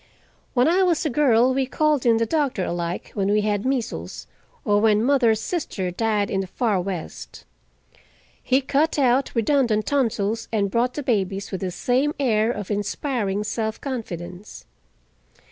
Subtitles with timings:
[0.55, 4.25] When I was a girl we called in the doctor alike when we had measles,
[4.65, 7.45] or when mother's sister died in the far West.
[8.41, 13.43] He cut out redundant tonsils and brought the babies with the same air of inspiring
[13.43, 14.65] self confidence.